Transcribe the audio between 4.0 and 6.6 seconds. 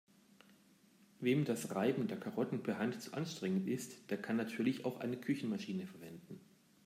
der kann natürlich auch eine Küchenmaschine verwenden.